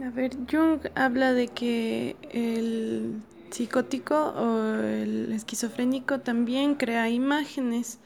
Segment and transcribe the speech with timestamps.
[0.00, 7.98] A ver, Jung habla de que el psicótico o el esquizofrénico también crea imágenes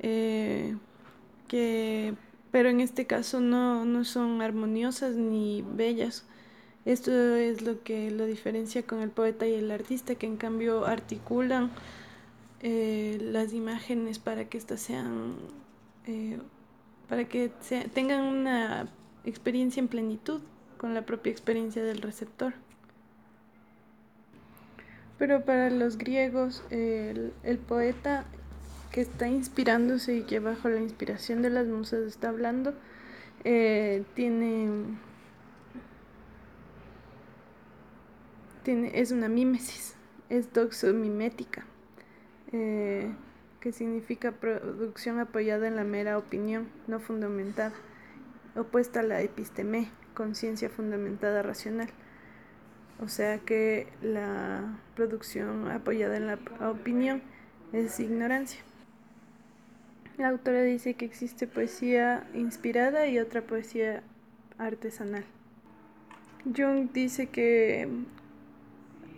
[0.00, 0.76] eh,
[1.48, 2.14] que
[2.50, 6.24] pero en este caso no, no son armoniosas ni bellas.
[6.84, 10.84] Esto es lo que lo diferencia con el poeta y el artista, que en cambio
[10.86, 11.70] articulan
[12.60, 15.34] eh, las imágenes para que éstas sean,
[16.06, 16.38] eh,
[17.08, 17.50] para que
[17.92, 18.88] tengan una
[19.24, 20.40] experiencia en plenitud
[20.76, 22.54] con la propia experiencia del receptor.
[25.18, 27.32] Pero para los griegos, el,
[27.68, 28.24] poeta
[28.90, 32.74] que está inspirándose y que bajo la inspiración de las musas está hablando,
[33.44, 34.68] eh, tiene,
[38.64, 39.94] tiene, es una mímesis,
[40.28, 41.64] es doxomimética,
[42.52, 43.12] eh,
[43.60, 47.72] que significa producción apoyada en la mera opinión, no fundamentada,
[48.56, 51.88] opuesta a la episteme, conciencia fundamentada racional.
[53.00, 56.38] O sea que la producción apoyada en la
[56.70, 57.22] opinión
[57.72, 58.60] es ignorancia.
[60.16, 64.04] La autora dice que existe poesía inspirada y otra poesía
[64.58, 65.24] artesanal.
[66.56, 67.88] Jung dice que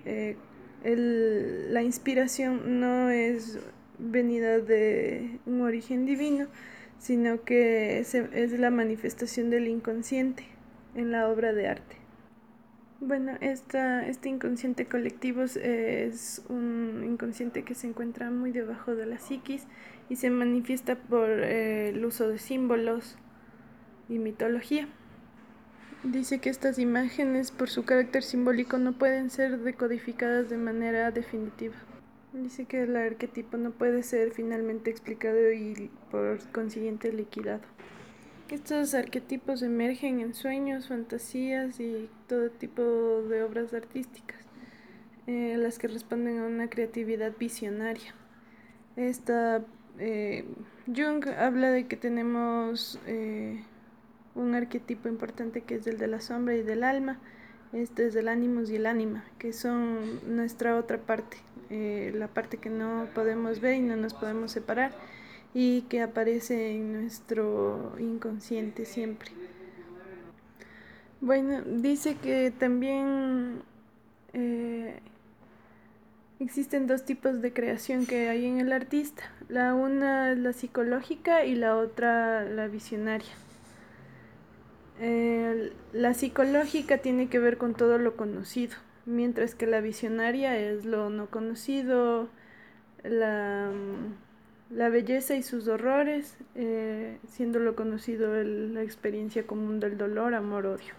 [0.06, 0.36] eh,
[0.84, 3.58] la inspiración no es
[3.98, 6.46] venida de un origen divino,
[6.98, 10.55] sino que es la manifestación del inconsciente
[10.96, 11.96] en la obra de arte.
[13.00, 19.18] Bueno, esta, este inconsciente colectivo es un inconsciente que se encuentra muy debajo de la
[19.18, 19.66] psiquis
[20.08, 23.18] y se manifiesta por eh, el uso de símbolos
[24.08, 24.88] y mitología.
[26.04, 31.74] Dice que estas imágenes, por su carácter simbólico, no pueden ser decodificadas de manera definitiva.
[32.32, 37.62] Dice que el arquetipo no puede ser finalmente explicado y por consiguiente liquidado.
[38.50, 42.80] Estos arquetipos emergen en sueños, fantasías y todo tipo
[43.28, 44.38] de obras artísticas,
[45.26, 48.14] eh, las que responden a una creatividad visionaria.
[48.94, 49.64] Esta,
[49.98, 50.44] eh,
[50.86, 53.64] Jung habla de que tenemos eh,
[54.36, 57.18] un arquetipo importante que es el de la sombra y del alma,
[57.72, 62.70] este es el ánimos y el ánima, que son nuestra otra parte, la parte que
[62.70, 64.92] no podemos ver y no nos podemos separar
[65.58, 69.30] y que aparece en nuestro inconsciente siempre.
[71.22, 73.62] Bueno, dice que también
[74.34, 75.00] eh,
[76.40, 79.32] existen dos tipos de creación que hay en el artista.
[79.48, 83.32] La una es la psicológica y la otra la visionaria.
[85.00, 91.08] la psicológica tiene que ver con todo lo conocido, mientras que la visionaria es lo
[91.08, 92.28] no conocido,
[93.02, 93.70] la
[94.70, 100.94] la belleza y sus horrores, eh, siéndolo conocido la experiencia común del dolor, amor, odio.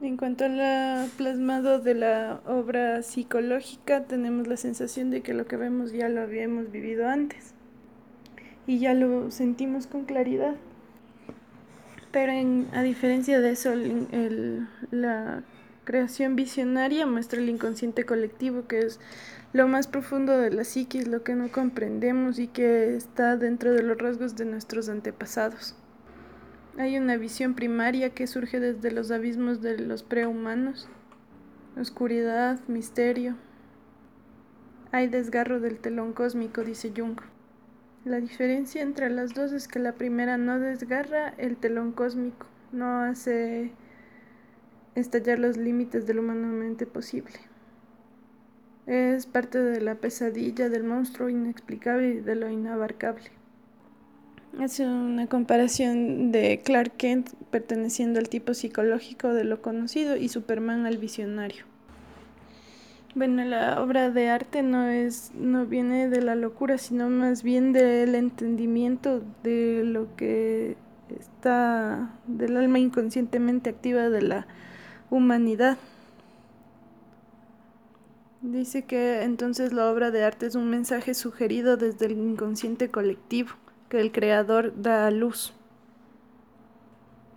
[0.00, 5.56] En cuanto al plasmado de la obra psicológica, tenemos la sensación de que lo que
[5.56, 7.52] vemos ya lo habíamos vivido antes
[8.66, 10.54] y ya lo sentimos con claridad.
[12.12, 12.32] Pero
[12.72, 13.72] a diferencia de eso,
[14.90, 15.42] la
[15.90, 19.00] creación visionaria muestra el inconsciente colectivo, que es
[19.52, 23.82] lo más profundo de la psiquis, lo que no comprendemos y que está dentro de
[23.82, 25.74] los rasgos de nuestros antepasados.
[26.78, 30.88] Hay una visión primaria que surge desde los abismos de los prehumanos,
[31.76, 33.34] oscuridad, misterio.
[34.92, 37.18] Hay desgarro del telón cósmico, dice Jung.
[38.04, 43.00] La diferencia entre las dos es que la primera no desgarra el telón cósmico, no
[43.00, 43.72] hace
[45.00, 47.34] estallar los límites de lo humanamente posible.
[48.86, 53.30] Es parte de la pesadilla del monstruo inexplicable y de lo inabarcable.
[54.58, 60.86] Hace una comparación de Clark Kent perteneciendo al tipo psicológico de lo conocido y Superman
[60.86, 61.64] al visionario.
[63.14, 67.72] Bueno, la obra de arte no es no viene de la locura, sino más bien
[67.72, 70.76] del entendimiento de lo que
[71.08, 74.46] está del alma inconscientemente activa de la
[75.10, 75.76] humanidad.
[78.42, 83.50] Dice que entonces la obra de arte es un mensaje sugerido desde el inconsciente colectivo
[83.90, 85.52] que el creador da a luz.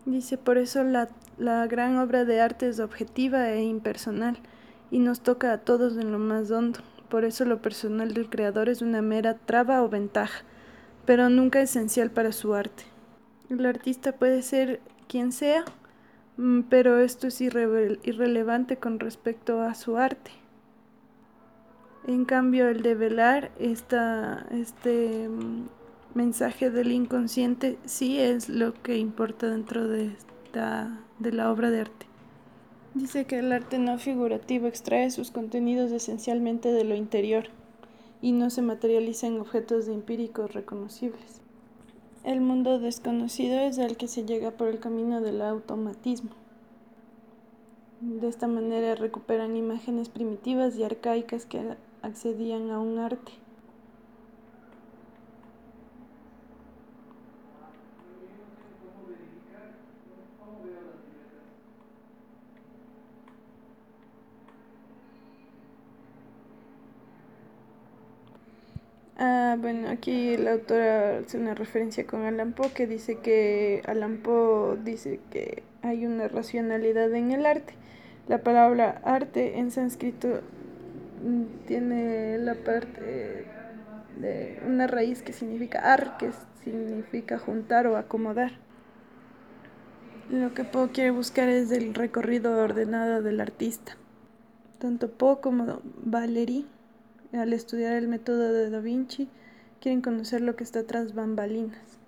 [0.06, 4.38] Dice, por eso la, la gran obra de arte es objetiva e impersonal
[4.92, 6.80] y nos toca a todos en lo más hondo.
[7.10, 10.44] Por eso lo personal del creador es una mera traba o ventaja,
[11.06, 12.84] pero nunca esencial para su arte.
[13.50, 15.66] El artista puede ser quien sea,
[16.70, 20.32] pero esto es irrelevante con respecto a su arte.
[22.08, 25.68] En cambio, el develar esta, este mm,
[26.16, 30.12] mensaje del inconsciente sí es lo que importa dentro de
[31.20, 32.06] de la obra de arte.
[32.94, 37.46] Dice que el arte no figurativo extrae sus contenidos esencialmente de lo interior
[38.22, 41.43] y no se materializa en objetos empíricos reconocibles.
[42.24, 46.30] El mundo desconocido es al que se llega por el camino del automatismo.
[48.00, 53.34] De esta manera recuperan imágenes primitivas y arcaicas que accedían a un arte.
[69.18, 74.18] Ah, bueno, aquí la autora hace una referencia con Alan Poe que dice que Alan
[74.18, 77.76] Poe dice que hay una racionalidad en el arte.
[78.28, 80.42] La palabra arte en sánscrito
[81.24, 83.46] mm, tiene la parte
[84.18, 86.32] de una raíz que significa ar, que
[86.64, 88.54] significa juntar o acomodar.
[90.32, 93.96] Lo que Poe quiere buscar es el recorrido ordenado del artista.
[94.80, 96.66] Tanto Poe como Valery
[97.34, 99.30] al estudiar el método de Da Vinci,
[99.82, 102.00] quieren conocer lo que está tras bambalinas.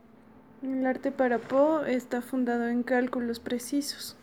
[0.62, 4.16] El arte para Poe está fundado en cálculos precisos.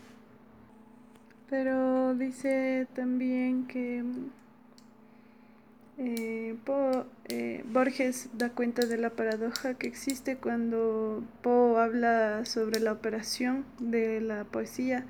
[1.51, 4.03] Pero dice también que
[5.99, 6.57] eh,
[7.29, 13.65] eh, Borges da cuenta de la paradoja que existe cuando Poe habla sobre la operación
[13.79, 15.05] de la poesía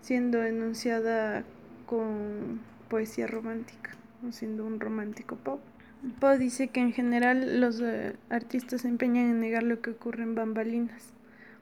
[0.00, 1.44] siendo enunciada
[1.86, 3.99] con poesía romántica
[4.30, 5.60] siendo un romántico pop.
[6.18, 10.22] Poe dice que en general los eh, artistas se empeñan en negar lo que ocurre
[10.22, 11.12] en bambalinas,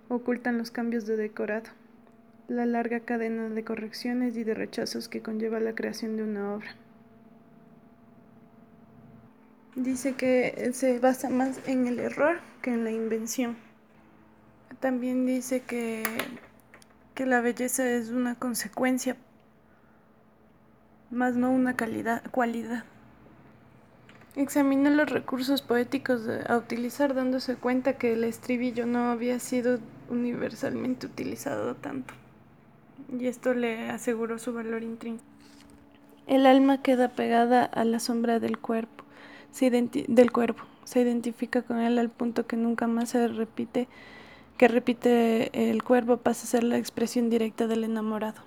[0.09, 1.71] ocultan los cambios de decorado,
[2.47, 6.77] la larga cadena de correcciones y de rechazos que conlleva la creación de una obra.
[9.75, 13.57] Dice que se basa más en el error que en la invención.
[14.81, 16.03] También dice que,
[17.15, 19.17] que la belleza es una consecuencia
[21.11, 22.85] más no una calidad, cualidad.
[24.37, 29.79] Examinó los recursos poéticos a utilizar dándose cuenta que el estribillo no había sido
[30.11, 32.15] universalmente utilizado tanto,
[33.19, 35.29] y esto le aseguró su valor intrínseco.
[36.27, 39.05] El alma queda pegada a la sombra del cuerpo,
[39.61, 43.89] del cuerpo, se identifica con él al punto que nunca más se repite,
[44.57, 48.43] que repite el cuerpo pasa a ser la expresión directa del enamorado.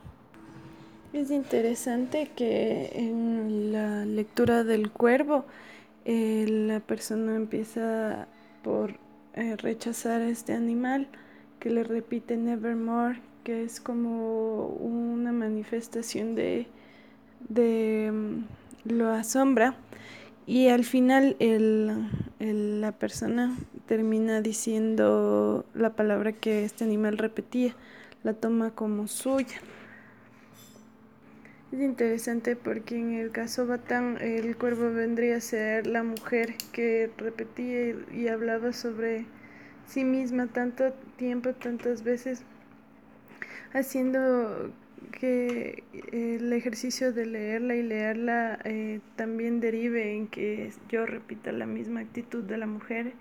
[1.13, 5.43] Es interesante que en la lectura del cuervo
[6.05, 8.29] eh, la persona empieza
[8.63, 8.95] por
[9.33, 11.09] eh, rechazar a este animal
[11.59, 16.67] que le repite nevermore, que es como una manifestación de,
[17.49, 19.75] de mm, lo asombra
[20.47, 21.35] y al final
[22.39, 27.75] la persona termina diciendo la palabra que este animal repetía,
[28.23, 29.59] la toma como suya.
[31.71, 37.09] Es interesante porque en el caso Batán el cuervo vendría a ser la mujer que
[37.17, 39.25] repetía y, hablaba sobre
[39.87, 42.43] sí misma tanto tiempo, tantas veces,
[43.71, 44.73] haciendo
[45.17, 51.67] que el ejercicio de leerla y leerla eh, también derive en que yo repita la
[51.67, 53.13] misma actitud de la mujer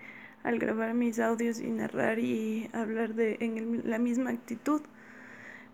[0.43, 4.83] al grabar mis audios y narrar y hablar de en la misma actitud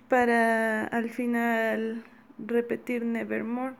[0.08, 2.04] para al final
[2.38, 3.74] repetir Nevermore